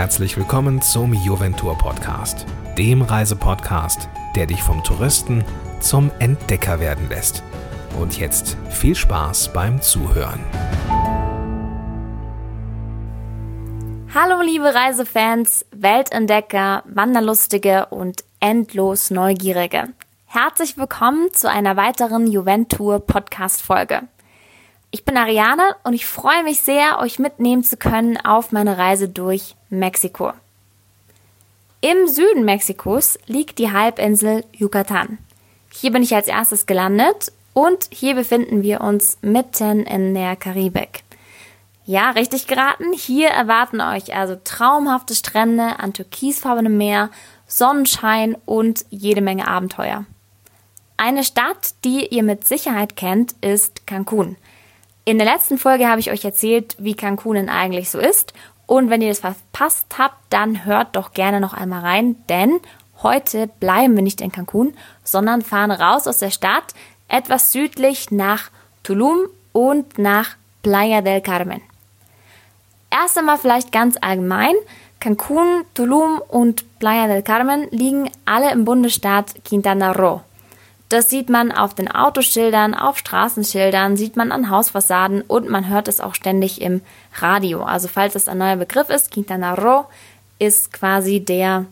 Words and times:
herzlich 0.00 0.38
willkommen 0.38 0.80
zum 0.80 1.12
Juventur 1.12 1.76
Podcast, 1.76 2.46
dem 2.78 3.02
Reisepodcast, 3.02 4.08
der 4.34 4.46
dich 4.46 4.62
vom 4.62 4.82
Touristen 4.82 5.44
zum 5.80 6.10
Entdecker 6.20 6.80
werden 6.80 7.10
lässt. 7.10 7.42
Und 8.00 8.18
jetzt 8.18 8.56
viel 8.70 8.94
Spaß 8.94 9.52
beim 9.52 9.82
Zuhören. 9.82 10.40
Hallo 14.14 14.40
liebe 14.40 14.74
Reisefans, 14.74 15.66
Weltentdecker, 15.70 16.82
Wanderlustige 16.86 17.84
und 17.90 18.24
endlos 18.40 19.10
Neugierige. 19.10 19.88
Herzlich 20.24 20.78
willkommen 20.78 21.28
zu 21.34 21.50
einer 21.50 21.76
weiteren 21.76 22.26
Juventur 22.26 23.00
Podcast 23.00 23.60
Folge. 23.60 24.04
Ich 24.92 25.04
bin 25.04 25.16
Ariane 25.16 25.76
und 25.84 25.92
ich 25.92 26.04
freue 26.04 26.42
mich 26.42 26.60
sehr, 26.60 26.98
euch 26.98 27.20
mitnehmen 27.20 27.62
zu 27.62 27.76
können 27.76 28.16
auf 28.16 28.50
meine 28.50 28.76
Reise 28.76 29.08
durch 29.08 29.54
Mexiko. 29.68 30.32
Im 31.80 32.08
Süden 32.08 32.44
Mexikos 32.44 33.16
liegt 33.26 33.60
die 33.60 33.70
Halbinsel 33.70 34.44
Yucatan. 34.52 35.18
Hier 35.72 35.92
bin 35.92 36.02
ich 36.02 36.14
als 36.14 36.26
erstes 36.26 36.66
gelandet 36.66 37.32
und 37.54 37.88
hier 37.92 38.16
befinden 38.16 38.64
wir 38.64 38.80
uns 38.80 39.18
mitten 39.22 39.86
in 39.86 40.12
der 40.12 40.34
Karibik. 40.34 41.04
Ja, 41.84 42.10
richtig 42.10 42.48
geraten. 42.48 42.92
Hier 42.92 43.28
erwarten 43.28 43.80
euch 43.80 44.14
also 44.14 44.36
traumhafte 44.42 45.14
Strände 45.14 45.78
an 45.78 45.92
türkisfarbenem 45.92 46.76
Meer, 46.76 47.10
Sonnenschein 47.46 48.36
und 48.44 48.84
jede 48.90 49.20
Menge 49.20 49.46
Abenteuer. 49.46 50.04
Eine 50.96 51.22
Stadt, 51.22 51.74
die 51.84 52.08
ihr 52.08 52.24
mit 52.24 52.46
Sicherheit 52.46 52.96
kennt, 52.96 53.34
ist 53.40 53.86
Cancun. 53.86 54.36
In 55.10 55.18
der 55.18 55.26
letzten 55.26 55.58
Folge 55.58 55.88
habe 55.88 55.98
ich 55.98 56.12
euch 56.12 56.24
erzählt, 56.24 56.76
wie 56.78 56.94
Cancun 56.94 57.48
eigentlich 57.48 57.90
so 57.90 57.98
ist. 57.98 58.32
Und 58.66 58.90
wenn 58.90 59.02
ihr 59.02 59.08
das 59.08 59.18
verpasst 59.18 59.98
habt, 59.98 60.14
dann 60.30 60.64
hört 60.64 60.94
doch 60.94 61.14
gerne 61.14 61.40
noch 61.40 61.52
einmal 61.52 61.80
rein, 61.80 62.14
denn 62.28 62.60
heute 63.02 63.48
bleiben 63.58 63.96
wir 63.96 64.04
nicht 64.04 64.20
in 64.20 64.30
Cancun, 64.30 64.72
sondern 65.02 65.42
fahren 65.42 65.72
raus 65.72 66.06
aus 66.06 66.18
der 66.18 66.30
Stadt 66.30 66.74
etwas 67.08 67.50
südlich 67.50 68.12
nach 68.12 68.52
Tulum 68.84 69.26
und 69.50 69.98
nach 69.98 70.36
Playa 70.62 71.00
del 71.00 71.20
Carmen. 71.22 71.60
Erst 72.88 73.18
einmal 73.18 73.38
vielleicht 73.38 73.72
ganz 73.72 73.96
allgemein. 74.00 74.54
Cancun, 75.00 75.64
Tulum 75.74 76.22
und 76.28 76.78
Playa 76.78 77.08
del 77.08 77.22
Carmen 77.22 77.66
liegen 77.72 78.08
alle 78.26 78.52
im 78.52 78.64
Bundesstaat 78.64 79.44
Quintana 79.44 79.90
Roo. 79.90 80.20
Das 80.90 81.08
sieht 81.08 81.30
man 81.30 81.52
auf 81.52 81.72
den 81.72 81.88
Autoschildern, 81.88 82.74
auf 82.74 82.98
Straßenschildern, 82.98 83.96
sieht 83.96 84.16
man 84.16 84.32
an 84.32 84.50
Hausfassaden 84.50 85.22
und 85.22 85.48
man 85.48 85.68
hört 85.68 85.86
es 85.86 86.00
auch 86.00 86.16
ständig 86.16 86.60
im 86.60 86.82
Radio. 87.14 87.62
Also 87.62 87.86
falls 87.86 88.16
es 88.16 88.26
ein 88.26 88.38
neuer 88.38 88.56
Begriff 88.56 88.90
ist, 88.90 89.12
Quintana 89.12 89.54
Roo 89.54 89.84
ist 90.40 90.72
quasi 90.72 91.20
der, 91.20 91.66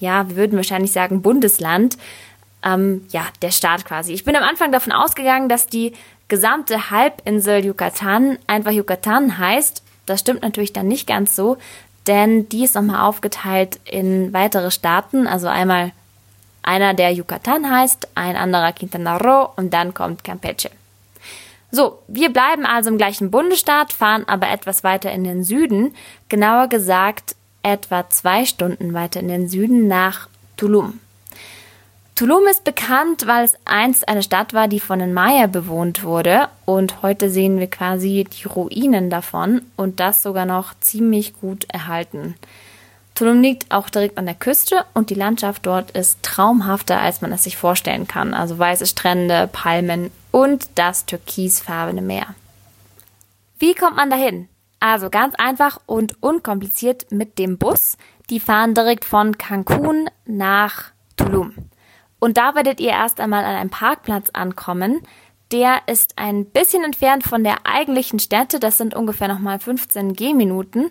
ja, 0.00 0.26
wir 0.26 0.36
würden 0.36 0.56
wahrscheinlich 0.56 0.90
sagen 0.90 1.20
Bundesland, 1.20 1.98
ähm, 2.64 3.04
ja, 3.10 3.26
der 3.42 3.50
Staat 3.50 3.84
quasi. 3.84 4.14
Ich 4.14 4.24
bin 4.24 4.36
am 4.36 4.42
Anfang 4.42 4.72
davon 4.72 4.92
ausgegangen, 4.92 5.50
dass 5.50 5.66
die 5.66 5.92
gesamte 6.28 6.90
Halbinsel 6.90 7.66
Yucatan 7.66 8.38
einfach 8.46 8.72
Yucatan 8.72 9.36
heißt. 9.36 9.82
Das 10.06 10.20
stimmt 10.20 10.40
natürlich 10.40 10.72
dann 10.72 10.88
nicht 10.88 11.06
ganz 11.06 11.36
so, 11.36 11.58
denn 12.06 12.48
die 12.48 12.64
ist 12.64 12.74
nochmal 12.74 13.06
aufgeteilt 13.06 13.80
in 13.84 14.32
weitere 14.32 14.70
Staaten, 14.70 15.26
also 15.26 15.48
einmal 15.48 15.92
einer, 16.62 16.94
der 16.94 17.12
Yucatan 17.12 17.70
heißt, 17.70 18.08
ein 18.14 18.36
anderer 18.36 18.72
Quintana 18.72 19.16
Roo 19.16 19.48
und 19.56 19.72
dann 19.74 19.94
kommt 19.94 20.24
Campeche. 20.24 20.70
So, 21.70 21.98
wir 22.06 22.30
bleiben 22.30 22.66
also 22.66 22.90
im 22.90 22.98
gleichen 22.98 23.30
Bundesstaat, 23.30 23.92
fahren 23.92 24.24
aber 24.26 24.50
etwas 24.50 24.84
weiter 24.84 25.10
in 25.10 25.24
den 25.24 25.42
Süden, 25.42 25.94
genauer 26.28 26.68
gesagt 26.68 27.34
etwa 27.62 28.08
zwei 28.10 28.44
Stunden 28.44 28.92
weiter 28.92 29.20
in 29.20 29.28
den 29.28 29.48
Süden 29.48 29.88
nach 29.88 30.28
Tulum. 30.56 31.00
Tulum 32.14 32.46
ist 32.46 32.64
bekannt, 32.64 33.26
weil 33.26 33.44
es 33.44 33.54
einst 33.64 34.06
eine 34.06 34.22
Stadt 34.22 34.52
war, 34.52 34.68
die 34.68 34.80
von 34.80 34.98
den 34.98 35.14
Maya 35.14 35.46
bewohnt 35.46 36.04
wurde 36.04 36.48
und 36.66 37.02
heute 37.02 37.30
sehen 37.30 37.58
wir 37.58 37.68
quasi 37.68 38.26
die 38.30 38.46
Ruinen 38.46 39.08
davon 39.08 39.62
und 39.76 39.98
das 39.98 40.22
sogar 40.22 40.44
noch 40.44 40.74
ziemlich 40.80 41.40
gut 41.40 41.64
erhalten. 41.72 42.34
Tulum 43.22 43.40
liegt 43.40 43.70
auch 43.70 43.88
direkt 43.88 44.18
an 44.18 44.26
der 44.26 44.34
Küste 44.34 44.84
und 44.94 45.08
die 45.08 45.14
Landschaft 45.14 45.64
dort 45.64 45.92
ist 45.92 46.24
traumhafter, 46.24 47.00
als 47.00 47.20
man 47.20 47.30
es 47.30 47.44
sich 47.44 47.56
vorstellen 47.56 48.08
kann. 48.08 48.34
Also 48.34 48.58
weiße 48.58 48.84
Strände, 48.84 49.48
Palmen 49.52 50.10
und 50.32 50.68
das 50.74 51.06
türkisfarbene 51.06 52.02
Meer. 52.02 52.34
Wie 53.60 53.74
kommt 53.74 53.94
man 53.94 54.10
dahin? 54.10 54.48
Also 54.80 55.08
ganz 55.08 55.36
einfach 55.36 55.80
und 55.86 56.20
unkompliziert 56.20 57.12
mit 57.12 57.38
dem 57.38 57.58
Bus. 57.58 57.96
Die 58.28 58.40
fahren 58.40 58.74
direkt 58.74 59.04
von 59.04 59.38
Cancun 59.38 60.10
nach 60.26 60.90
Tulum. 61.16 61.54
Und 62.18 62.38
da 62.38 62.56
werdet 62.56 62.80
ihr 62.80 62.90
erst 62.90 63.20
einmal 63.20 63.44
an 63.44 63.54
einem 63.54 63.70
Parkplatz 63.70 64.30
ankommen. 64.32 65.00
Der 65.52 65.82
ist 65.86 66.14
ein 66.16 66.46
bisschen 66.46 66.82
entfernt 66.82 67.22
von 67.22 67.44
der 67.44 67.58
eigentlichen 67.66 68.18
Stätte. 68.18 68.58
Das 68.58 68.78
sind 68.78 68.96
ungefähr 68.96 69.28
nochmal 69.28 69.60
15 69.60 70.14
Gehminuten. 70.14 70.90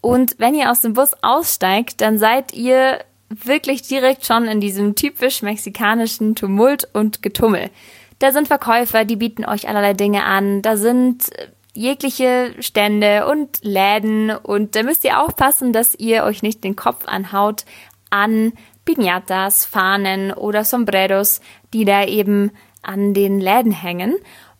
Und 0.00 0.36
wenn 0.38 0.54
ihr 0.54 0.70
aus 0.70 0.80
dem 0.82 0.94
Bus 0.94 1.12
aussteigt, 1.22 2.00
dann 2.00 2.18
seid 2.18 2.54
ihr 2.54 3.00
wirklich 3.28 3.82
direkt 3.82 4.24
schon 4.24 4.46
in 4.46 4.60
diesem 4.60 4.94
typisch 4.94 5.42
mexikanischen 5.42 6.34
Tumult 6.34 6.88
und 6.92 7.22
Getummel. 7.22 7.70
Da 8.18 8.32
sind 8.32 8.48
Verkäufer, 8.48 9.04
die 9.04 9.16
bieten 9.16 9.44
euch 9.44 9.68
allerlei 9.68 9.94
Dinge 9.94 10.24
an. 10.24 10.62
Da 10.62 10.76
sind 10.76 11.30
äh, 11.36 11.48
jegliche 11.74 12.54
Stände 12.60 13.26
und 13.26 13.60
Läden 13.62 14.30
und 14.30 14.74
da 14.74 14.82
müsst 14.82 15.04
ihr 15.04 15.22
aufpassen, 15.22 15.72
dass 15.72 15.94
ihr 15.94 16.24
euch 16.24 16.42
nicht 16.42 16.64
den 16.64 16.74
Kopf 16.74 17.06
anhaut 17.06 17.64
an 18.10 18.52
Piñatas, 18.86 19.68
Fahnen 19.68 20.32
oder 20.32 20.64
Sombreros, 20.64 21.40
die 21.72 21.84
da 21.84 22.04
eben 22.04 22.50
an 22.82 23.14
den 23.14 23.38
Läden 23.38 23.72
hängen. 23.72 24.16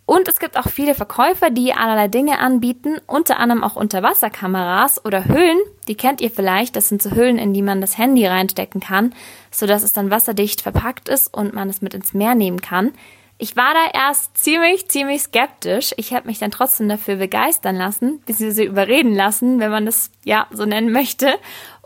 Und 0.08 0.26
es 0.26 0.38
gibt 0.38 0.56
auch 0.56 0.70
viele 0.70 0.94
Verkäufer, 0.94 1.50
die 1.50 1.74
allerlei 1.74 2.08
Dinge 2.08 2.38
anbieten, 2.38 2.96
unter 3.06 3.38
anderem 3.38 3.62
auch 3.62 3.76
Unterwasserkameras 3.76 5.04
oder 5.04 5.26
Hüllen. 5.26 5.58
Die 5.86 5.96
kennt 5.96 6.22
ihr 6.22 6.30
vielleicht. 6.30 6.76
Das 6.76 6.88
sind 6.88 7.02
so 7.02 7.10
Hüllen, 7.10 7.36
in 7.36 7.52
die 7.52 7.60
man 7.60 7.82
das 7.82 7.98
Handy 7.98 8.26
reinstecken 8.26 8.80
kann, 8.80 9.14
sodass 9.50 9.82
es 9.82 9.92
dann 9.92 10.10
wasserdicht 10.10 10.62
verpackt 10.62 11.10
ist 11.10 11.34
und 11.34 11.52
man 11.52 11.68
es 11.68 11.82
mit 11.82 11.92
ins 11.92 12.14
Meer 12.14 12.34
nehmen 12.34 12.62
kann. 12.62 12.92
Ich 13.36 13.54
war 13.54 13.74
da 13.74 14.00
erst 14.00 14.38
ziemlich, 14.38 14.88
ziemlich 14.88 15.20
skeptisch. 15.20 15.92
Ich 15.98 16.14
habe 16.14 16.26
mich 16.26 16.38
dann 16.38 16.50
trotzdem 16.50 16.88
dafür 16.88 17.16
begeistern 17.16 17.76
lassen, 17.76 18.22
beziehungsweise 18.24 18.64
überreden 18.64 19.14
lassen, 19.14 19.60
wenn 19.60 19.70
man 19.70 19.84
das 19.84 20.10
ja 20.24 20.46
so 20.50 20.64
nennen 20.64 20.90
möchte. 20.90 21.34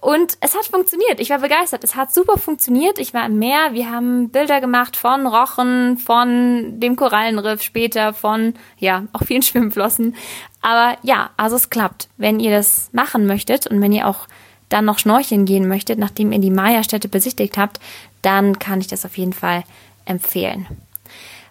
Und 0.03 0.37
es 0.41 0.57
hat 0.57 0.65
funktioniert. 0.65 1.21
Ich 1.21 1.31
war 1.31 1.39
begeistert. 1.39 1.85
Es 1.85 1.95
hat 1.95 2.13
super 2.13 2.37
funktioniert. 2.37 2.99
Ich 2.99 3.15
war 3.15 3.25
im 3.25 3.39
Meer. 3.39 3.73
Wir 3.73 3.89
haben 3.89 4.31
Bilder 4.31 4.61
gemacht 4.61 4.97
von 4.97 5.29
Rochen, 5.29 5.97
von 5.97 6.81
dem 6.81 6.97
Korallenriff 6.97 7.63
später, 7.63 8.12
von, 8.12 8.55
ja, 8.79 9.05
auch 9.12 9.23
vielen 9.23 9.43
Schwimmflossen. 9.43 10.17
Aber 10.61 10.99
ja, 11.03 11.31
also 11.37 11.55
es 11.55 11.71
klappt. 11.71 12.09
Wenn 12.17 12.41
ihr 12.41 12.51
das 12.51 12.91
machen 12.93 13.29
möchtet 13.29 13.69
und 13.69 13.81
wenn 13.81 13.93
ihr 13.93 14.09
auch 14.09 14.27
dann 14.69 14.87
noch 14.87 14.99
schnorcheln 14.99 15.45
gehen 15.45 15.69
möchtet, 15.69 16.01
nachdem 16.01 16.33
ihr 16.33 16.41
die 16.41 16.51
Maya-Städte 16.51 17.09
besichtigt 17.09 17.57
habt, 17.57 17.79
dann 18.23 18.59
kann 18.59 18.81
ich 18.81 18.89
das 18.89 19.05
auf 19.05 19.17
jeden 19.17 19.33
Fall 19.33 19.62
empfehlen. 20.05 20.67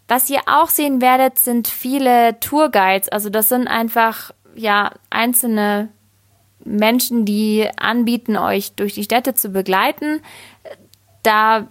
Was 0.09 0.29
ihr 0.29 0.41
auch 0.47 0.67
sehen 0.67 0.99
werdet, 0.99 1.39
sind 1.39 1.69
viele 1.69 2.37
Tourguides. 2.41 3.07
Also 3.07 3.29
das 3.29 3.47
sind 3.47 3.69
einfach, 3.69 4.31
ja, 4.55 4.91
einzelne 5.09 5.87
Menschen, 6.65 7.25
die 7.25 7.69
anbieten, 7.77 8.37
euch 8.37 8.73
durch 8.73 8.93
die 8.93 9.03
Städte 9.03 9.33
zu 9.33 9.49
begleiten. 9.49 10.21
Da 11.23 11.67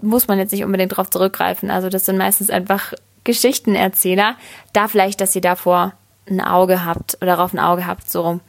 muss 0.00 0.28
man 0.28 0.38
jetzt 0.38 0.52
nicht 0.52 0.64
unbedingt 0.64 0.96
drauf 0.96 1.10
zurückgreifen. 1.10 1.70
Also 1.70 1.88
das 1.88 2.06
sind 2.06 2.18
meistens 2.18 2.50
einfach 2.50 2.92
Geschichtenerzähler. 3.24 4.36
Da 4.72 4.88
vielleicht, 4.88 5.20
dass 5.20 5.34
ihr 5.34 5.42
davor 5.42 5.92
ein 6.28 6.40
Auge 6.40 6.84
habt 6.84 7.16
oder 7.16 7.36
darauf 7.36 7.52
ein 7.52 7.58
Auge 7.58 7.86
habt, 7.86 8.10
so 8.10 8.22
rum. 8.22 8.40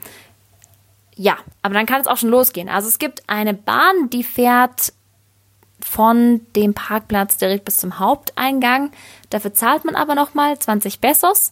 Ja, 1.16 1.38
aber 1.62 1.74
dann 1.74 1.86
kann 1.86 2.02
es 2.02 2.08
auch 2.08 2.18
schon 2.18 2.30
losgehen. 2.30 2.70
Also 2.70 2.88
es 2.88 3.00
gibt 3.00 3.24
eine 3.28 3.54
Bahn, 3.54 4.10
die 4.12 4.24
fährt 4.24 4.94
von 5.80 6.42
dem 6.56 6.74
Parkplatz 6.74 7.38
direkt 7.38 7.66
bis 7.66 7.78
zum 7.78 8.00
Haupteingang. 8.00 8.92
Dafür 9.30 9.54
zahlt 9.54 9.86
man 9.86 9.96
aber 9.96 10.16
nochmal 10.16 10.58
20 10.58 11.02
Pesos. 11.02 11.52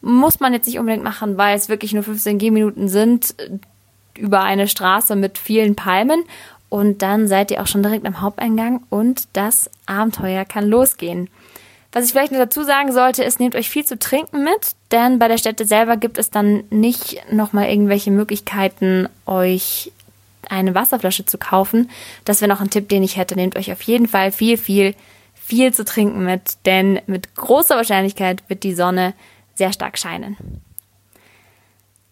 Muss 0.00 0.40
man 0.40 0.52
jetzt 0.52 0.66
nicht 0.66 0.78
unbedingt 0.78 1.04
machen, 1.04 1.36
weil 1.36 1.56
es 1.56 1.68
wirklich 1.68 1.92
nur 1.92 2.02
15 2.02 2.38
Gehminuten 2.38 2.88
sind 2.88 3.34
äh, 3.38 3.58
über 4.18 4.42
eine 4.42 4.68
Straße 4.68 5.16
mit 5.16 5.38
vielen 5.38 5.76
Palmen. 5.76 6.24
Und 6.68 7.02
dann 7.02 7.26
seid 7.26 7.50
ihr 7.50 7.60
auch 7.60 7.66
schon 7.66 7.82
direkt 7.82 8.06
am 8.06 8.20
Haupteingang 8.20 8.82
und 8.90 9.26
das 9.32 9.68
Abenteuer 9.86 10.44
kann 10.44 10.68
losgehen. 10.68 11.28
Was 11.92 12.04
ich 12.04 12.12
vielleicht 12.12 12.30
noch 12.30 12.38
dazu 12.38 12.62
sagen 12.62 12.92
sollte, 12.92 13.24
ist, 13.24 13.40
nehmt 13.40 13.56
euch 13.56 13.68
viel 13.68 13.84
zu 13.84 13.98
trinken 13.98 14.44
mit, 14.44 14.76
denn 14.92 15.18
bei 15.18 15.26
der 15.26 15.38
Stätte 15.38 15.64
selber 15.64 15.96
gibt 15.96 16.18
es 16.18 16.30
dann 16.30 16.62
nicht 16.70 17.20
nochmal 17.32 17.68
irgendwelche 17.68 18.12
Möglichkeiten, 18.12 19.08
euch 19.26 19.90
eine 20.48 20.74
Wasserflasche 20.74 21.26
zu 21.26 21.36
kaufen. 21.36 21.90
Das 22.24 22.40
wäre 22.40 22.48
noch 22.48 22.60
ein 22.60 22.70
Tipp, 22.70 22.88
den 22.88 23.02
ich 23.02 23.16
hätte. 23.16 23.34
Nehmt 23.34 23.56
euch 23.56 23.72
auf 23.72 23.82
jeden 23.82 24.06
Fall 24.06 24.30
viel, 24.30 24.56
viel, 24.56 24.94
viel 25.34 25.74
zu 25.74 25.84
trinken 25.84 26.24
mit, 26.24 26.64
denn 26.64 27.00
mit 27.06 27.34
großer 27.34 27.74
Wahrscheinlichkeit 27.76 28.42
wird 28.48 28.62
die 28.62 28.74
Sonne 28.74 29.12
sehr 29.60 29.74
stark 29.74 29.98
scheinen. 29.98 30.38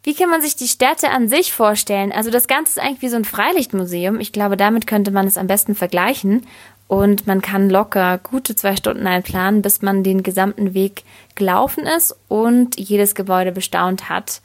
Wie 0.02 0.14
kann 0.14 0.28
man 0.28 0.42
sich 0.42 0.54
die 0.54 0.68
Städte 0.68 1.08
an 1.08 1.28
sich 1.28 1.52
vorstellen? 1.52 2.12
Also 2.12 2.30
das 2.30 2.46
Ganze 2.46 2.72
ist 2.72 2.78
eigentlich 2.78 3.02
wie 3.02 3.08
so 3.08 3.16
ein 3.16 3.24
Freilichtmuseum. 3.24 4.20
Ich 4.20 4.32
glaube, 4.32 4.58
damit 4.58 4.86
könnte 4.86 5.10
man 5.10 5.26
es 5.26 5.38
am 5.38 5.46
besten 5.46 5.74
vergleichen. 5.74 6.46
Und 6.88 7.26
man 7.26 7.40
kann 7.40 7.70
locker 7.70 8.18
gute 8.18 8.54
zwei 8.54 8.76
Stunden 8.76 9.06
einplanen, 9.06 9.62
bis 9.62 9.82
man 9.82 10.02
den 10.02 10.22
gesamten 10.22 10.74
Weg 10.74 11.04
gelaufen 11.34 11.84
ist 11.84 12.14
und 12.28 12.78
jedes 12.78 13.14
Gebäude 13.14 13.52
bestaunt 13.52 14.08
hat. 14.10 14.40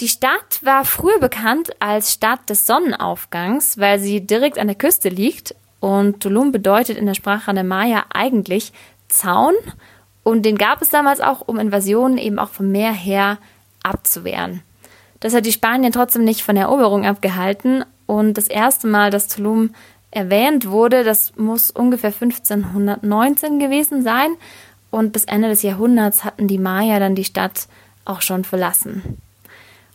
Die 0.00 0.08
Stadt 0.08 0.60
war 0.62 0.84
früher 0.84 1.20
bekannt 1.20 1.70
als 1.78 2.12
Stadt 2.12 2.48
des 2.50 2.66
Sonnenaufgangs, 2.66 3.78
weil 3.78 4.00
sie 4.00 4.20
direkt 4.20 4.58
an 4.58 4.66
der 4.66 4.76
Küste 4.76 5.08
liegt. 5.08 5.54
Und 5.78 6.20
Tulum 6.20 6.50
bedeutet 6.50 6.98
in 6.98 7.06
der 7.06 7.14
Sprache 7.14 7.54
der 7.54 7.64
Maya 7.64 8.04
eigentlich 8.12 8.72
Zaun. 9.08 9.54
Und 10.24 10.44
den 10.44 10.56
gab 10.56 10.82
es 10.82 10.90
damals 10.90 11.20
auch, 11.20 11.42
um 11.46 11.58
Invasionen 11.58 12.18
eben 12.18 12.38
auch 12.38 12.50
vom 12.50 12.70
Meer 12.70 12.92
her 12.92 13.38
abzuwehren. 13.82 14.62
Das 15.20 15.34
hat 15.34 15.46
die 15.46 15.52
Spanier 15.52 15.90
trotzdem 15.92 16.24
nicht 16.24 16.42
von 16.42 16.56
Eroberung 16.56 17.06
abgehalten. 17.06 17.84
Und 18.06 18.34
das 18.34 18.48
erste 18.48 18.86
Mal, 18.86 19.10
dass 19.10 19.28
Tulum 19.28 19.70
erwähnt 20.10 20.68
wurde, 20.68 21.04
das 21.04 21.36
muss 21.36 21.70
ungefähr 21.70 22.12
1519 22.12 23.58
gewesen 23.58 24.02
sein. 24.02 24.36
Und 24.90 25.12
bis 25.12 25.24
Ende 25.24 25.48
des 25.48 25.62
Jahrhunderts 25.62 26.24
hatten 26.24 26.48
die 26.48 26.58
Maya 26.58 26.98
dann 26.98 27.14
die 27.14 27.24
Stadt 27.24 27.66
auch 28.04 28.20
schon 28.20 28.44
verlassen. 28.44 29.18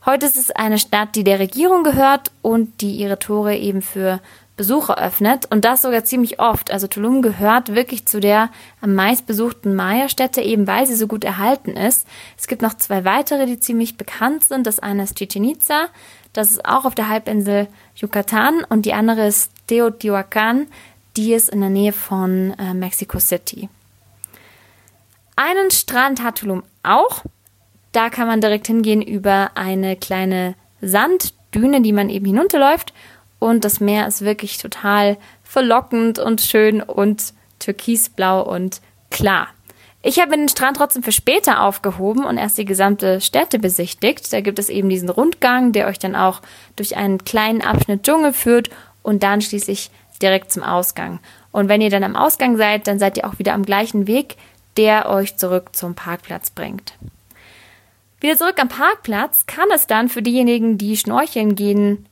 Heute 0.06 0.26
ist 0.26 0.38
es 0.38 0.52
eine 0.52 0.80
Stadt, 0.80 1.16
die 1.16 1.26
der 1.26 1.40
Regierung 1.40 1.84
gehört 1.84 2.32
und 2.42 2.82
die 2.82 2.96
ihre 2.96 3.20
Tore 3.20 3.58
eben 3.58 3.82
für 3.82 4.22
Besucher 4.57 4.98
öffnet 4.98 5.45
und 5.51 5.63
das 5.63 5.83
sogar 5.83 6.04
ziemlich 6.04 6.39
oft. 6.39 6.71
Also 6.71 6.88
Tulum 6.88 7.21
gehört 7.21 7.75
wirklich 7.75 8.07
zu 8.07 8.19
der 8.19 8.50
am 8.81 8.95
meist 8.95 9.27
besuchten 9.27 9.75
Maya-Stätte, 9.75 10.42
eben 10.42 10.65
weil 10.65 10.88
sie 10.88 10.95
so 10.95 11.07
gut 11.07 11.24
erhalten 11.24 11.77
ist. 11.77 12.07
Es 12.38 12.48
gibt 12.48 12.63
noch 12.63 12.74
zwei 12.74 13.06
weitere, 13.06 13.45
die 13.45 13.59
ziemlich 13.59 13.98
bekannt 13.98 14.44
sind. 14.44 14.65
Das 14.65 14.80
eine 14.80 15.04
ist 15.04 15.15
Chichen 15.15 15.45
Itza, 15.45 15.88
das 16.33 16.51
ist 16.51 16.65
auch 16.65 16.86
auf 16.86 16.95
der 16.95 17.07
Halbinsel 17.07 17.68
Yucatan 17.95 18.63
und 18.68 18.86
die 18.86 18.94
andere 18.94 19.27
ist 19.27 19.51
Teotihuacan, 19.68 20.68
die 21.15 21.33
ist 21.33 21.50
in 21.50 21.62
der 21.62 21.69
Nähe 21.69 21.94
von 21.94 22.54
äh, 22.59 22.74
Mexico 22.74 23.19
City. 23.19 23.69
Einen 25.36 25.69
Strand 25.69 26.24
hat 26.24 26.39
Tulum 26.39 26.63
auch. 26.81 27.24
Da 27.92 28.09
kann 28.09 28.27
man 28.27 28.42
direkt 28.42 28.68
hingehen 28.68 29.04
über 29.04 29.51
eine 29.54 29.95
kleine 29.95 30.56
Sanddüne, 30.81 31.81
die 31.81 31.94
man 31.94 32.09
eben 32.09 32.25
hinunterläuft 32.25 32.94
und 33.39 33.66
das 33.66 33.80
Meer 33.80 34.07
ist 34.07 34.22
wirklich 34.22 34.57
total 34.57 35.18
verlockend 35.44 36.19
und 36.19 36.42
schön 36.42 36.81
und 36.81 37.34
türkisblau 37.60 38.42
und 38.42 38.81
klar. 39.10 39.48
Ich 40.04 40.19
habe 40.19 40.38
den 40.38 40.48
Strand 40.48 40.78
trotzdem 40.78 41.04
für 41.04 41.12
später 41.12 41.63
aufgehoben 41.63 42.24
und 42.24 42.38
erst 42.38 42.57
die 42.57 42.66
gesamte 42.66 43.19
Stätte 43.19 43.60
besichtigt. 43.60 44.31
Da 44.31 44.42
gibt 44.42 44.60
es 44.60 44.69
eben 44.69 44.89
diesen 44.89 45.10
Rundgang, 45.10 45.72
der 45.72 45.88
euch 45.88 46.00
dann 46.00 46.16
auch 46.16 46.42
durch 46.75 46.95
einen 46.95 47.25
kleinen 47.25 47.62
Abschnitt 47.62 48.04
Dschungel 48.04 48.31
führt 48.31 48.69
und 49.01 49.24
dann 49.24 49.42
schließlich 49.42 49.90
direkt 50.22 50.51
zum 50.51 50.63
Ausgang. 50.63 51.19
Und 51.51 51.68
wenn 51.69 51.81
ihr 51.81 51.90
dann 51.90 52.04
am 52.04 52.16
Ausgang 52.16 52.57
seid, 52.57 52.88
dann 52.88 53.00
seid 53.00 53.18
ihr 53.18 53.28
auch 53.28 53.40
wieder 53.40 53.54
am 53.54 53.63
gleichen 53.63 54.07
Weg, 54.07 54.38
der 54.78 55.10
euch 55.10 55.38
zurück 55.38 55.75
zum 55.75 55.95
Parkplatz 55.95 56.51
bringt. 56.51 56.94
Wieder 58.19 58.38
zurück 58.38 58.60
am 58.60 58.69
Parkplatz 58.69 59.45
kann 59.45 59.68
es 59.74 59.88
dann 59.88 60.10
für 60.10 60.22
diejenigen, 60.22 60.78
die 60.78 60.98
schnorcheln 60.98 61.56
gehen 61.56 62.07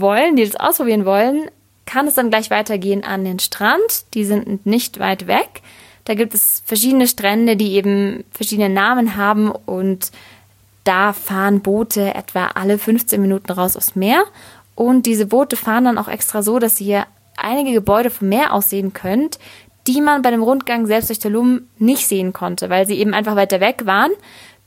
wollen, 0.00 0.36
die 0.36 0.44
das 0.44 0.56
ausprobieren 0.56 1.04
wollen, 1.04 1.50
kann 1.84 2.06
es 2.06 2.14
dann 2.14 2.30
gleich 2.30 2.50
weitergehen 2.50 3.04
an 3.04 3.24
den 3.24 3.38
Strand. 3.38 4.14
Die 4.14 4.24
sind 4.24 4.66
nicht 4.66 4.98
weit 4.98 5.26
weg. 5.26 5.62
Da 6.04 6.14
gibt 6.14 6.34
es 6.34 6.62
verschiedene 6.64 7.06
Strände, 7.06 7.56
die 7.56 7.74
eben 7.74 8.24
verschiedene 8.30 8.68
Namen 8.68 9.16
haben 9.16 9.50
und 9.50 10.10
da 10.84 11.12
fahren 11.12 11.60
Boote 11.60 12.14
etwa 12.14 12.48
alle 12.54 12.78
15 12.78 13.20
Minuten 13.20 13.52
raus 13.52 13.76
aufs 13.76 13.94
Meer. 13.94 14.24
Und 14.74 15.06
diese 15.06 15.26
Boote 15.26 15.56
fahren 15.56 15.84
dann 15.84 15.98
auch 15.98 16.08
extra 16.08 16.42
so, 16.42 16.58
dass 16.58 16.80
ihr 16.80 17.06
einige 17.36 17.72
Gebäude 17.72 18.10
vom 18.10 18.28
Meer 18.28 18.52
aus 18.52 18.70
sehen 18.70 18.92
könnt, 18.92 19.38
die 19.86 20.00
man 20.00 20.22
bei 20.22 20.30
dem 20.30 20.42
Rundgang 20.42 20.86
selbst 20.86 21.08
durch 21.08 21.18
Tulum 21.18 21.62
nicht 21.78 22.06
sehen 22.06 22.32
konnte, 22.32 22.70
weil 22.70 22.86
sie 22.86 22.98
eben 22.98 23.14
einfach 23.14 23.36
weiter 23.36 23.60
weg 23.60 23.82
waren. 23.84 24.12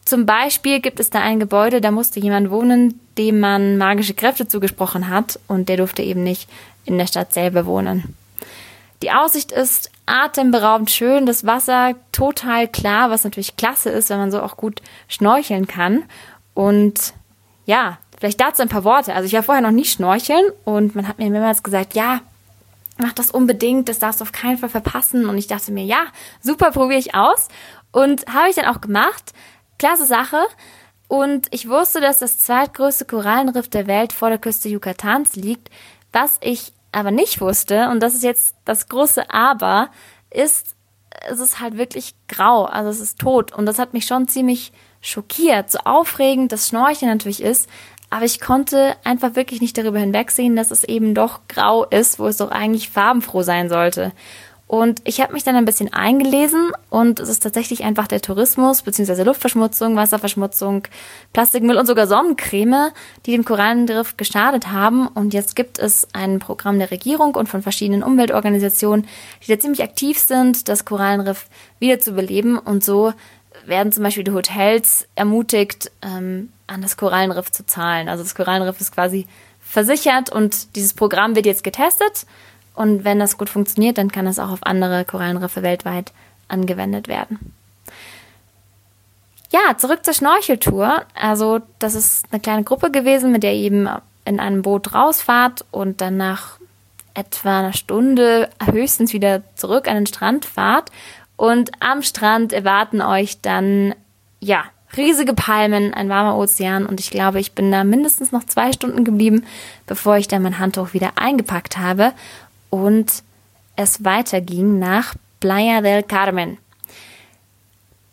Zum 0.06 0.28
Beispiel 0.28 0.80
gibt 0.80 1.00
es 1.00 1.10
da 1.10 1.20
ein 1.20 1.40
Gebäude, 1.40 1.82
da 1.82 1.90
musste 1.90 2.20
jemand 2.20 2.52
wohnen, 2.52 3.00
dem 3.18 3.40
man 3.40 3.78
magische 3.78 4.14
Kräfte 4.14 4.48
zugesprochen 4.48 5.10
hat 5.10 5.40
und 5.48 5.68
der 5.68 5.78
durfte 5.78 6.04
eben 6.04 6.24
nicht 6.24 6.48
in 6.86 7.00
der 7.00 7.08
Stadt 7.08 7.34
selber 7.34 7.66
wohnen. 7.66 8.16
Die 9.02 9.12
Aussicht 9.12 9.52
ist 9.52 9.92
atemberaubend 10.06 10.92
schön, 10.92 11.26
das 11.26 11.46
Wasser 11.46 11.96
total 12.12 12.68
klar, 12.68 13.10
was 13.10 13.24
natürlich 13.24 13.58
klasse 13.58 13.90
ist, 13.90 14.10
wenn 14.10 14.20
man 14.20 14.32
so 14.32 14.42
auch 14.42 14.58
gut 14.58 14.82
schnorcheln 15.08 15.68
kann. 15.68 16.04
Und 16.54 17.14
ja, 17.66 17.98
vielleicht 18.20 18.40
dazu 18.40 18.62
ein 18.62 18.70
paar 18.70 18.84
Worte. 18.84 19.14
Also 19.14 19.26
ich 19.26 19.34
war 19.34 19.44
vorher 19.44 19.64
noch 19.64 19.72
nie 19.72 19.86
schnorcheln 19.86 20.46
und 20.64 20.96
man 20.96 21.08
hat 21.08 21.18
mir 21.18 21.30
mehrmals 21.32 21.64
gesagt, 21.64 21.96
ja, 21.96 22.22
mach 22.98 23.14
das 23.14 23.32
unbedingt, 23.32 23.90
das 23.90 24.00
darfst 24.00 24.22
du 24.22 24.24
auf 24.24 24.32
keinen 24.32 24.58
Fall 24.58 24.70
verpassen. 24.70 25.28
Und 25.28 25.38
ich 25.38 25.48
dachte 25.48 25.72
mir, 25.72 25.84
ja, 25.84 26.06
super, 26.42 26.72
probiere 26.72 27.00
ich 27.00 27.16
aus. 27.16 27.48
Und 27.92 28.26
habe 28.28 28.50
ich 28.50 28.56
dann 28.56 28.66
auch 28.66 28.82
gemacht 28.82 29.34
klasse 29.78 30.06
Sache. 30.06 30.42
Und 31.08 31.48
ich 31.52 31.70
wusste, 31.70 32.02
dass 32.02 32.20
das 32.20 32.40
zweitgrößte 32.40 33.06
Korallenriff 33.06 33.70
der 33.70 33.88
Welt 33.88 34.14
vor 34.14 34.30
der 34.30 34.40
Küste 34.40 34.70
Yucatans 34.70 35.36
liegt. 35.36 35.70
Was 36.12 36.38
ich 36.42 36.74
aber 36.92 37.12
nicht 37.12 37.42
wusste, 37.42 37.90
und 37.90 38.02
das 38.02 38.16
ist 38.16 38.24
jetzt 38.24 38.56
das 38.64 38.88
große 38.88 39.30
Aber, 39.30 39.90
ist, 40.32 40.76
es 41.30 41.40
ist 41.40 41.60
halt 41.60 41.78
wirklich 41.78 42.16
grau, 42.28 42.64
also 42.64 42.90
es 42.90 43.00
ist 43.00 43.20
tot. 43.20 43.54
Und 43.54 43.66
das 43.66 43.80
hat 43.80 43.94
mich 43.94 44.06
schon 44.06 44.28
ziemlich 44.28 44.72
schockiert. 45.02 45.70
So 45.70 45.80
aufregend 45.80 46.52
das 46.52 46.70
Schnorcheln 46.70 47.12
natürlich 47.12 47.44
ist, 47.44 47.70
aber 48.10 48.26
ich 48.26 48.40
konnte 48.40 48.96
einfach 49.04 49.36
wirklich 49.36 49.62
nicht 49.62 49.78
darüber 49.78 50.00
hinwegsehen, 50.00 50.56
dass 50.56 50.72
es 50.72 50.84
eben 50.84 51.14
doch 51.14 51.42
grau 51.48 51.86
ist, 51.86 52.18
wo 52.18 52.28
es 52.28 52.38
doch 52.38 52.52
eigentlich 52.52 52.90
farbenfroh 52.90 53.42
sein 53.42 53.70
sollte. 53.70 54.14
Und 54.68 55.02
ich 55.04 55.22
habe 55.22 55.34
mich 55.34 55.44
dann 55.44 55.56
ein 55.56 55.66
bisschen 55.66 55.94
eingelesen 55.94 56.72
und 56.90 57.20
es 57.20 57.30
ist 57.30 57.44
tatsächlich 57.44 57.84
einfach 57.84 58.08
der 58.08 58.22
Tourismus 58.22 58.82
bzw. 58.82 59.22
Luftverschmutzung, 59.22 59.96
Wasserverschmutzung, 59.96 60.88
Plastikmüll 61.34 61.78
und 61.78 61.86
sogar 61.86 62.08
Sonnencreme, 62.08 62.90
die 63.26 63.32
dem 63.34 63.46
Korallenriff 63.46 64.18
geschadet 64.18 64.72
haben. 64.72 65.08
Und 65.08 65.36
jetzt 65.36 65.56
gibt 65.56 65.78
es 65.78 66.08
ein 66.14 66.40
Programm 66.40 66.80
der 66.80 66.90
Regierung 66.90 67.36
und 67.36 67.48
von 67.48 67.62
verschiedenen 67.62 68.02
Umweltorganisationen, 68.02 69.08
die 69.46 69.52
da 69.52 69.60
ziemlich 69.60 69.84
aktiv 69.84 70.18
sind, 70.18 70.68
das 70.68 70.84
Korallenriff 70.84 71.46
wieder 71.78 72.00
zu 72.00 72.14
beleben. 72.14 72.58
Und 72.58 72.84
so 72.84 73.14
werden 73.68 73.92
zum 73.92 74.04
Beispiel 74.04 74.24
die 74.24 74.32
Hotels 74.32 75.08
ermutigt, 75.14 75.92
ähm, 76.02 76.50
an 76.66 76.82
das 76.82 76.98
Korallenriff 76.98 77.52
zu 77.52 77.68
zahlen. 77.68 78.10
Also 78.10 78.24
das 78.24 78.34
Korallenriff 78.34 78.82
ist 78.82 78.92
quasi 78.92 79.28
versichert 79.60 80.32
und 80.32 80.76
dieses 80.76 80.96
Programm 80.96 81.36
wird 81.36 81.46
jetzt 81.46 81.64
getestet. 81.64 82.26
Und 82.76 83.04
wenn 83.04 83.20
das 83.20 83.38
gut 83.38 83.50
funktioniert, 83.50 83.98
dann 83.98 84.12
kann 84.12 84.28
es 84.28 84.40
auch 84.40 84.52
auf 84.52 84.64
andere 84.64 85.06
Korallenriffe 85.06 85.64
weltweit 85.64 86.12
angewendet 86.48 87.08
werden. 87.08 87.54
Ja, 89.52 89.78
zurück 89.78 90.04
zur 90.04 90.14
Schnorcheltour. 90.14 91.06
Also, 91.14 91.62
das 91.80 91.96
ist 91.96 92.26
eine 92.32 92.42
kleine 92.42 92.64
Gruppe 92.64 92.92
gewesen, 92.92 93.32
mit 93.32 93.44
der 93.44 93.54
ihr 93.54 93.66
eben 93.66 93.88
in 94.26 94.40
einem 94.40 94.62
Boot 94.62 94.94
rausfahrt 94.94 95.64
und 95.72 96.02
dann 96.02 96.18
nach 96.18 96.60
etwa 97.14 97.60
einer 97.60 97.74
Stunde 97.74 98.50
höchstens 98.70 99.14
wieder 99.14 99.44
zurück 99.56 99.88
an 99.88 99.96
den 99.96 100.08
Strand 100.08 100.46
fahrt. 100.46 100.92
Und 101.38 101.72
am 101.80 102.02
Strand 102.02 102.54
erwarten 102.54 103.02
euch 103.02 103.40
dann, 103.42 103.96
ja, 104.40 104.66
riesige 104.98 105.34
Palmen, 105.34 105.94
ein 105.94 106.10
warmer 106.10 106.38
Ozean 106.38 106.86
und 106.86 107.00
ich 107.00 107.10
glaube, 107.10 107.40
ich 107.40 107.54
bin 107.54 107.72
da 107.72 107.84
mindestens 107.84 108.32
noch 108.32 108.46
zwei 108.46 108.72
Stunden 108.72 109.04
geblieben, 109.04 109.46
bevor 109.88 110.18
ich 110.18 110.28
dann 110.28 110.42
mein 110.42 110.60
Handtuch 110.60 110.94
wieder 110.94 111.14
eingepackt 111.16 111.78
habe 111.78 112.14
und 112.70 113.24
es 113.76 114.04
weiterging 114.04 114.80
nach 114.80 115.16
Playa 115.40 115.82
del 115.82 116.04
Carmen. 116.04 116.58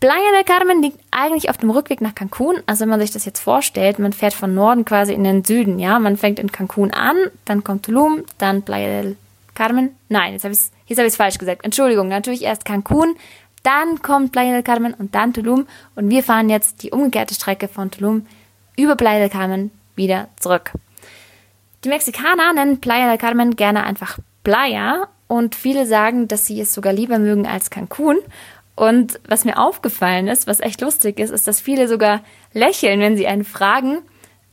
Playa 0.00 0.32
del 0.32 0.42
Carmen 0.42 0.82
liegt 0.82 0.98
eigentlich 1.12 1.48
auf 1.48 1.58
dem 1.58 1.70
Rückweg 1.70 2.00
nach 2.00 2.16
Cancun. 2.16 2.56
Also 2.66 2.82
wenn 2.82 2.88
man 2.88 3.00
sich 3.00 3.12
das 3.12 3.24
jetzt 3.24 3.38
vorstellt, 3.38 4.00
man 4.00 4.12
fährt 4.12 4.34
von 4.34 4.52
Norden 4.52 4.84
quasi 4.84 5.12
in 5.12 5.22
den 5.22 5.44
Süden, 5.44 5.78
ja. 5.78 6.00
Man 6.00 6.16
fängt 6.16 6.40
in 6.40 6.50
Cancun 6.50 6.92
an, 6.92 7.16
dann 7.44 7.62
kommt 7.62 7.84
Tulum, 7.86 8.24
dann 8.38 8.62
Playa 8.62 9.02
del 9.02 9.16
Carmen. 9.54 9.94
Nein, 10.08 10.32
jetzt 10.32 10.42
habe 10.42 10.54
ich 10.54 10.60
es 10.88 10.98
hab 10.98 11.12
falsch 11.12 11.38
gesagt. 11.38 11.64
Entschuldigung, 11.64 12.08
natürlich 12.08 12.42
erst 12.42 12.64
Cancun, 12.64 13.14
dann 13.62 14.02
kommt 14.02 14.32
Playa 14.32 14.52
del 14.52 14.64
Carmen 14.64 14.92
und 14.92 15.14
dann 15.14 15.32
Tulum. 15.32 15.68
Und 15.94 16.10
wir 16.10 16.24
fahren 16.24 16.50
jetzt 16.50 16.82
die 16.82 16.90
umgekehrte 16.90 17.34
Strecke 17.34 17.68
von 17.68 17.92
Tulum 17.92 18.26
über 18.76 18.96
Playa 18.96 19.20
del 19.20 19.30
Carmen 19.30 19.70
wieder 19.94 20.28
zurück. 20.40 20.72
Die 21.84 21.88
Mexikaner 21.88 22.52
nennen 22.52 22.80
Playa 22.80 23.08
del 23.08 23.18
Carmen 23.18 23.54
gerne 23.54 23.84
einfach 23.84 24.18
Playa 24.44 25.08
und 25.28 25.54
viele 25.54 25.86
sagen, 25.86 26.28
dass 26.28 26.46
sie 26.46 26.60
es 26.60 26.74
sogar 26.74 26.92
lieber 26.92 27.18
mögen 27.18 27.46
als 27.46 27.70
Cancun. 27.70 28.18
Und 28.74 29.20
was 29.28 29.44
mir 29.44 29.58
aufgefallen 29.58 30.28
ist, 30.28 30.46
was 30.46 30.60
echt 30.60 30.80
lustig 30.80 31.18
ist, 31.18 31.30
ist, 31.30 31.46
dass 31.46 31.60
viele 31.60 31.88
sogar 31.88 32.20
lächeln, 32.52 33.00
wenn 33.00 33.16
sie 33.16 33.26
einen 33.26 33.44
fragen. 33.44 33.98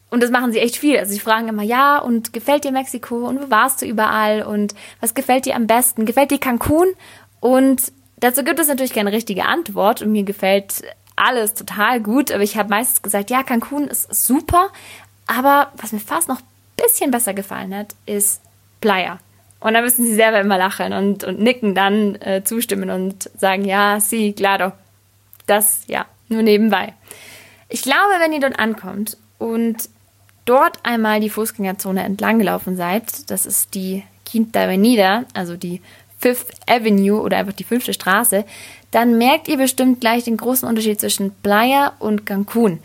Und 0.10 0.24
das 0.24 0.32
machen 0.32 0.52
sie 0.52 0.60
echt 0.60 0.76
viel. 0.76 0.98
Also 0.98 1.14
sie 1.14 1.20
fragen 1.20 1.48
immer, 1.48 1.64
ja, 1.64 2.00
und 2.00 2.34
gefällt 2.34 2.64
dir 2.64 2.72
Mexiko? 2.72 3.28
Und 3.28 3.42
wo 3.42 3.50
warst 3.50 3.82
du 3.82 3.86
überall? 3.86 4.44
Und 4.44 4.76
was 5.00 5.14
gefällt 5.14 5.46
dir 5.46 5.56
am 5.56 5.68
besten? 5.68 6.06
Gefällt 6.06 6.32
dir 6.32 6.40
Cancun? 6.40 6.88
Und 7.40 7.92
dazu 8.18 8.44
gibt 8.44 8.60
es 8.60 8.68
natürlich 8.68 8.94
keine 8.94 9.12
richtige 9.12 9.46
Antwort. 9.46 10.02
Und 10.02 10.12
mir 10.12 10.24
gefällt 10.24 10.84
alles 11.20 11.54
total 11.54 12.00
gut, 12.00 12.32
aber 12.32 12.44
ich 12.44 12.58
habe 12.58 12.70
meistens 12.70 13.02
gesagt, 13.02 13.30
ja, 13.30 13.44
Cancun 13.44 13.88
ist 13.88 14.14
super, 14.14 14.70
aber 15.28 15.72
was 15.76 15.92
mir 15.92 16.00
fast 16.00 16.30
noch 16.30 16.40
ein 16.40 16.46
bisschen 16.78 17.12
besser 17.12 17.34
gefallen 17.34 17.76
hat, 17.76 17.94
ist 18.06 18.42
Playa. 18.80 19.20
Und 19.60 19.74
da 19.74 19.82
müssen 19.82 20.06
sie 20.06 20.16
selber 20.16 20.40
immer 20.40 20.58
lachen 20.58 20.94
und, 20.94 21.24
und 21.24 21.40
nicken 21.40 21.76
dann, 21.76 22.16
äh, 22.16 22.44
zustimmen 22.44 22.90
und 22.90 23.30
sagen, 23.38 23.66
ja, 23.66 24.00
sí, 24.00 24.34
claro. 24.34 24.72
Das, 25.48 25.82
ja, 25.88 26.06
nur 26.30 26.44
nebenbei. 26.44 26.94
Ich 27.68 27.82
glaube, 27.82 28.20
wenn 28.20 28.34
ihr 28.34 28.40
dort 28.40 28.60
ankommt 28.60 29.18
und 29.38 29.90
dort 30.46 30.80
einmal 30.84 31.20
die 31.20 31.30
Fußgängerzone 31.30 32.04
entlang 32.04 32.40
gelaufen 32.40 32.78
seid, 32.78 33.30
das 33.30 33.46
ist 33.46 33.76
die 33.76 34.04
Quinta 34.26 34.64
Avenida, 34.64 35.26
also 35.34 35.58
die 35.58 35.82
Fifth 36.20 36.52
Avenue 36.68 37.22
oder 37.22 37.38
einfach 37.38 37.54
die 37.54 37.64
fünfte 37.64 37.94
Straße, 37.94 38.46
dann 38.92 39.18
merkt 39.18 39.48
ihr 39.48 39.58
bestimmt 39.58 40.02
gleich 40.02 40.24
den 40.24 40.38
großen 40.38 40.68
Unterschied 40.68 41.00
zwischen 41.00 41.32
Playa 41.44 41.94
und 42.00 42.26
Cancun. 42.26 42.80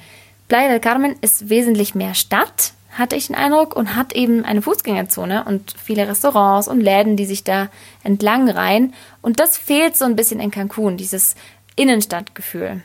Playa 0.49 0.69
del 0.69 0.81
Carmen 0.81 1.16
ist 1.21 1.49
wesentlich 1.49 1.95
mehr 1.95 2.14
Stadt, 2.14 2.73
hatte 2.95 3.17
ich 3.17 3.27
den 3.27 3.37
Eindruck, 3.37 3.77
und 3.77 3.97
hat 3.97 4.15
eben 4.15 4.45
eine 4.45 4.63
Fußgängerzone 4.63 5.45
und 5.45 5.75
viele 5.83 6.09
Restaurants 6.09 6.69
und 6.69 6.81
Läden, 6.81 7.17
die 7.17 7.27
sich 7.27 7.45
da 7.45 7.69
entlang 8.03 8.49
reihen. 8.49 8.95
Und 9.23 9.41
das 9.41 9.57
fehlt 9.59 9.97
so 9.97 10.05
ein 10.05 10.17
bisschen 10.17 10.41
in 10.41 10.51
Cancun, 10.51 10.97
dieses 10.97 11.35
Innenstadtgefühl. 11.77 12.83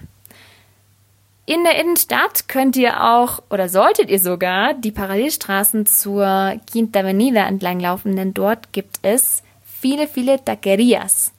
In 1.46 1.64
der 1.64 1.80
Innenstadt 1.80 2.48
könnt 2.48 2.76
ihr 2.76 3.04
auch 3.04 3.42
oder 3.50 3.70
solltet 3.70 4.12
ihr 4.12 4.20
sogar 4.20 4.76
die 4.76 4.92
Parallelstraßen 4.92 5.88
zur 5.88 6.60
Quinta 6.70 7.00
Avenida 7.00 7.48
entlanglaufen, 7.48 8.16
denn 8.16 8.36
dort 8.36 8.72
gibt 8.72 9.00
es 9.02 9.42
viele, 9.64 10.08
viele 10.08 10.44
Taquerias. 10.46 11.32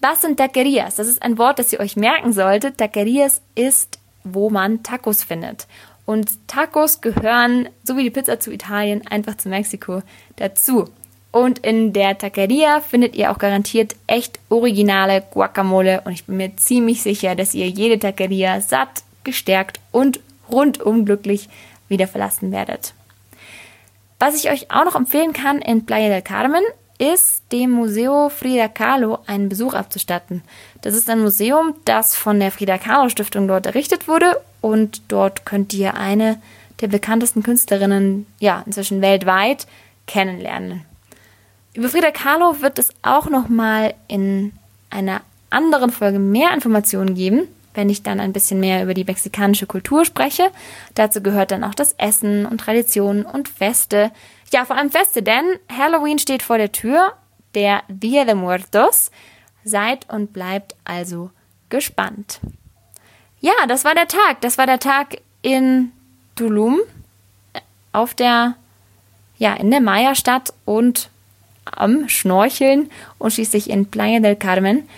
Was 0.00 0.22
sind 0.22 0.38
Taquerias? 0.38 0.96
Das 0.96 1.06
ist 1.06 1.22
ein 1.22 1.38
Wort, 1.38 1.58
das 1.58 1.72
ihr 1.72 1.80
euch 1.80 1.96
merken 1.96 2.32
solltet. 2.32 2.78
Taquerias 2.78 3.40
ist, 3.54 4.00
wo 4.24 4.50
man 4.50 4.82
Tacos 4.82 5.22
findet. 5.22 5.66
Und 6.06 6.46
Tacos 6.46 7.00
gehören, 7.00 7.68
so 7.82 7.96
wie 7.96 8.04
die 8.04 8.10
Pizza 8.10 8.40
zu 8.40 8.52
Italien, 8.52 9.06
einfach 9.06 9.36
zu 9.36 9.48
Mexiko 9.48 10.02
dazu. 10.36 10.88
Und 11.32 11.58
in 11.58 11.92
der 11.92 12.16
Taqueria 12.16 12.80
findet 12.80 13.14
ihr 13.14 13.30
auch 13.30 13.38
garantiert 13.38 13.96
echt 14.06 14.38
originale 14.48 15.22
Guacamole. 15.30 16.00
Und 16.04 16.12
ich 16.12 16.24
bin 16.24 16.38
mir 16.38 16.56
ziemlich 16.56 17.02
sicher, 17.02 17.34
dass 17.34 17.54
ihr 17.54 17.68
jede 17.68 17.98
Taqueria 17.98 18.60
satt, 18.60 19.02
gestärkt 19.24 19.80
und 19.92 20.20
rundum 20.50 21.04
glücklich 21.04 21.48
wieder 21.88 22.06
verlassen 22.06 22.52
werdet. 22.52 22.94
Was 24.18 24.36
ich 24.36 24.50
euch 24.50 24.70
auch 24.70 24.84
noch 24.84 24.94
empfehlen 24.94 25.32
kann 25.32 25.60
in 25.60 25.84
Playa 25.84 26.08
del 26.08 26.22
Carmen 26.22 26.62
ist 26.98 27.42
dem 27.52 27.70
Museo 27.70 28.28
Frida 28.28 28.68
Kahlo 28.68 29.18
einen 29.26 29.48
Besuch 29.48 29.74
abzustatten. 29.74 30.42
Das 30.82 30.94
ist 30.94 31.10
ein 31.10 31.20
Museum, 31.20 31.74
das 31.84 32.14
von 32.14 32.40
der 32.40 32.50
Frida 32.50 32.78
Kahlo 32.78 33.08
Stiftung 33.08 33.48
dort 33.48 33.66
errichtet 33.66 34.08
wurde 34.08 34.40
und 34.60 35.02
dort 35.08 35.44
könnt 35.44 35.74
ihr 35.74 35.94
eine 35.94 36.40
der 36.80 36.88
bekanntesten 36.88 37.42
Künstlerinnen, 37.42 38.26
ja, 38.38 38.62
inzwischen 38.66 39.00
weltweit 39.00 39.66
kennenlernen. 40.06 40.84
Über 41.74 41.88
Frida 41.88 42.10
Kahlo 42.10 42.60
wird 42.60 42.78
es 42.78 42.90
auch 43.02 43.28
noch 43.28 43.48
mal 43.48 43.94
in 44.08 44.52
einer 44.90 45.20
anderen 45.50 45.90
Folge 45.90 46.18
mehr 46.18 46.52
Informationen 46.52 47.14
geben 47.14 47.48
wenn 47.76 47.90
ich 47.90 48.02
dann 48.02 48.20
ein 48.20 48.32
bisschen 48.32 48.58
mehr 48.58 48.82
über 48.82 48.94
die 48.94 49.04
mexikanische 49.04 49.66
Kultur 49.66 50.04
spreche. 50.04 50.50
Dazu 50.94 51.22
gehört 51.22 51.50
dann 51.50 51.64
auch 51.64 51.74
das 51.74 51.94
Essen 51.98 52.46
und 52.46 52.58
Traditionen 52.58 53.24
und 53.24 53.48
Feste. 53.48 54.10
Ja, 54.52 54.64
vor 54.64 54.76
allem 54.76 54.90
Feste, 54.90 55.22
denn 55.22 55.44
Halloween 55.76 56.18
steht 56.18 56.42
vor 56.42 56.58
der 56.58 56.72
Tür, 56.72 57.12
der 57.54 57.82
Dia 57.88 58.24
de 58.24 58.34
Muertos. 58.34 59.10
Seid 59.64 60.08
und 60.08 60.32
bleibt 60.32 60.76
also 60.84 61.30
gespannt. 61.68 62.40
Ja, 63.40 63.52
das 63.68 63.84
war 63.84 63.94
der 63.94 64.08
Tag. 64.08 64.40
Das 64.40 64.58
war 64.58 64.66
der 64.66 64.78
Tag 64.78 65.18
in 65.42 65.92
Tulum 66.36 66.80
auf 67.92 68.14
der, 68.14 68.54
ja, 69.38 69.54
in 69.54 69.70
der 69.70 69.80
Maya-Stadt 69.80 70.52
und 70.64 71.10
am 71.64 72.08
Schnorcheln 72.08 72.90
und 73.18 73.32
schließlich 73.32 73.70
in 73.70 73.86
Playa 73.86 74.20
del 74.20 74.36
Carmen. 74.36 74.88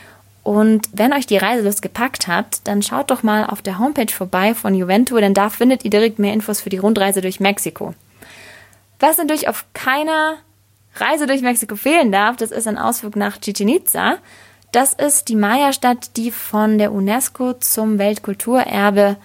Und 0.49 0.89
wenn 0.95 1.13
euch 1.13 1.27
die 1.27 1.37
Reiselust 1.37 1.83
gepackt 1.83 2.27
hat, 2.27 2.63
dann 2.65 2.81
schaut 2.81 3.11
doch 3.11 3.23
mal 3.23 3.45
auf 3.45 3.61
der 3.61 3.79
Homepage 3.79 4.11
vorbei 4.11 4.55
von 4.55 4.75
Juventus, 4.75 5.21
denn 5.21 5.35
da 5.35 5.51
findet 5.51 5.85
ihr 5.85 5.91
direkt 5.91 6.19
mehr 6.19 6.33
Infos 6.33 6.63
für 6.63 6.71
die 6.71 6.79
Rundreise 6.79 7.21
durch 7.21 7.39
Mexiko. 7.39 7.93
Was 8.99 9.19
natürlich 9.19 9.47
auf 9.47 9.67
keiner 9.75 10.37
Reise 10.95 11.27
durch 11.27 11.43
Mexiko 11.43 11.77
fehlen 11.77 12.11
darf, 12.13 12.39
das 12.39 12.51
ist 12.51 12.67
ein 12.67 12.79
Ausflug 12.79 13.15
nach 13.15 13.39
Chichen 13.39 13.69
Itza. 13.69 14.17
Das 14.73 14.95
ist 14.95 15.29
die 15.29 15.37
Maya-Stadt, 15.37 16.17
die 16.17 16.31
von 16.31 16.79
der 16.79 16.93
UNESCO 16.93 17.53
zum 17.53 17.99
Weltkulturerbe 17.99 19.17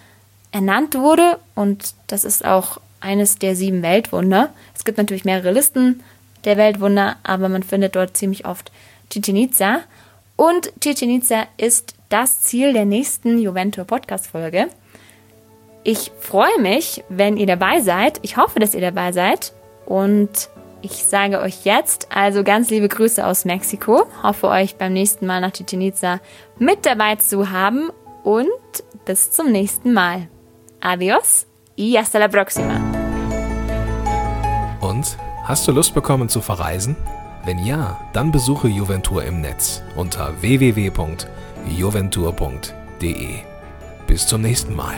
ernannt 0.51 0.93
wurde 0.93 1.39
und 1.55 1.93
das 2.07 2.25
ist 2.25 2.43
auch 2.43 2.81
eines 2.99 3.37
der 3.39 3.55
sieben 3.55 3.81
Weltwunder. 3.81 4.49
Es 4.75 4.83
gibt 4.83 4.97
natürlich 4.97 5.23
mehrere 5.23 5.53
Listen 5.53 6.03
der 6.43 6.57
Weltwunder, 6.57 7.15
aber 7.23 7.47
man 7.47 7.63
findet 7.63 7.95
dort 7.95 8.17
ziemlich 8.17 8.45
oft 8.45 8.73
Chichen 9.09 9.37
Itza. 9.37 9.83
Und 10.35 10.73
Chichen 10.81 11.09
Itza 11.09 11.45
ist 11.57 11.95
das 12.09 12.41
Ziel 12.41 12.73
der 12.73 12.85
nächsten 12.85 13.39
Juventus 13.39 13.85
Podcast 13.85 14.27
Folge. 14.27 14.67
Ich 15.83 16.11
freue 16.19 16.59
mich, 16.59 17.03
wenn 17.09 17.37
ihr 17.37 17.45
dabei 17.45 17.81
seid. 17.81 18.19
Ich 18.23 18.37
hoffe, 18.37 18.59
dass 18.59 18.73
ihr 18.73 18.81
dabei 18.81 19.11
seid. 19.11 19.53
Und 19.85 20.49
ich 20.81 21.03
sage 21.03 21.39
euch 21.39 21.65
jetzt 21.65 22.07
also 22.13 22.43
ganz 22.43 22.69
liebe 22.69 22.87
Grüße 22.87 23.25
aus 23.25 23.45
Mexiko. 23.45 24.05
Hoffe 24.23 24.47
euch 24.47 24.75
beim 24.75 24.93
nächsten 24.93 25.25
Mal 25.27 25.41
nach 25.41 25.51
Chichen 25.51 25.81
Itza 25.81 26.19
mit 26.57 26.85
dabei 26.85 27.15
zu 27.17 27.51
haben. 27.51 27.89
Und 28.23 28.49
bis 29.05 29.31
zum 29.31 29.51
nächsten 29.51 29.93
Mal. 29.93 30.29
Adios 30.79 31.45
y 31.77 31.97
hasta 31.97 32.19
la 32.19 32.27
próxima. 32.27 32.79
Und 34.81 35.17
hast 35.43 35.67
du 35.67 35.71
Lust 35.71 35.93
bekommen 35.93 36.29
zu 36.29 36.41
verreisen? 36.41 36.95
Wenn 37.45 37.59
ja, 37.59 37.99
dann 38.13 38.31
besuche 38.31 38.69
Juventur 38.69 39.25
im 39.25 39.41
Netz 39.41 39.83
unter 39.95 40.41
www.juventur.de. 40.41 43.39
Bis 44.07 44.27
zum 44.27 44.41
nächsten 44.41 44.75
Mal. 44.75 44.95